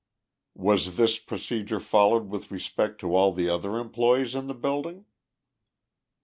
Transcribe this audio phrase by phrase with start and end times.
[0.55, 5.05] "Was this procedure followed with respect to all the other employees in the building?"